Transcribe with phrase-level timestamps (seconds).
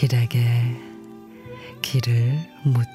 [0.00, 0.40] 길에게
[1.82, 2.32] 길을
[2.64, 2.86] 묻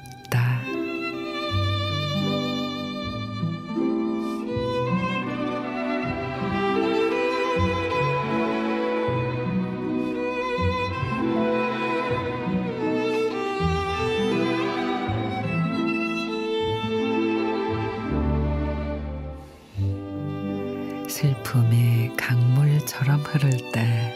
[21.16, 24.14] 슬픔이 강물처럼 흐를 때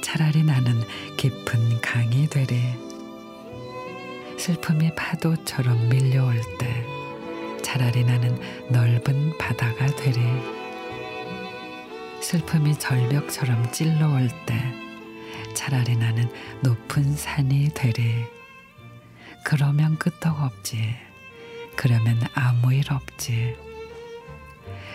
[0.00, 0.80] 차라리 나는
[1.16, 2.62] 깊은 강이 되리.
[4.38, 6.86] 슬픔이 파도처럼 밀려올 때
[7.62, 10.20] 차라리 나는 넓은 바다가 되리.
[12.20, 14.54] 슬픔이 절벽처럼 찔러올 때
[15.52, 16.30] 차라리 나는
[16.60, 18.24] 높은 산이 되리.
[19.44, 20.94] 그러면 끄떡없지.
[21.74, 23.67] 그러면 아무 일 없지.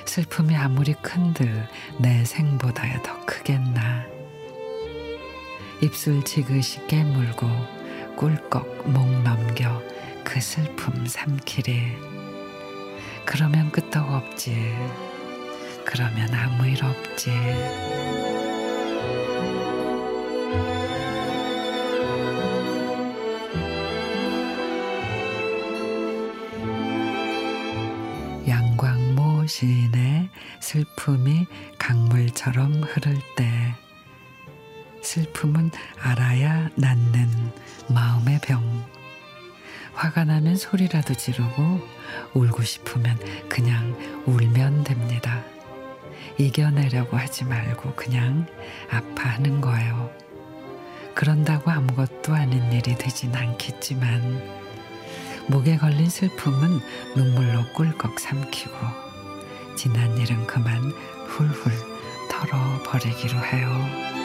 [0.06, 1.68] 슬픔이 아무리 큰들
[2.00, 4.06] 내 생보다 더 크겠나.
[5.82, 7.48] 입술 지그시 깨물고
[8.16, 9.82] 꿀꺽 목 넘겨
[10.24, 11.98] 그 슬픔 삼키리.
[13.26, 14.76] 그러면 끄떡없지.
[15.86, 17.32] 그러면 아무 일 없지.
[29.48, 33.76] 시인의 슬픔이 강물처럼 흐를 때
[35.02, 37.52] 슬픔은 알아야 낫는
[37.90, 38.86] 마음의 병.
[39.94, 41.82] 화가 나면 소리라도 지르고
[42.34, 45.44] 울고 싶으면 그냥 울면 됩니다.
[46.38, 48.48] 이겨내려고 하지 말고 그냥
[48.90, 50.12] 아파하는 거예요.
[51.14, 54.64] 그런다고 아무것도 아닌 일이 되진 않겠지만
[55.48, 56.80] 목에 걸린 슬픔은
[57.16, 59.03] 눈물로 꿀꺽 삼키고
[59.76, 60.92] 지난 일은 그만
[61.28, 61.72] 훌훌
[62.30, 64.23] 털어버리기로 해요.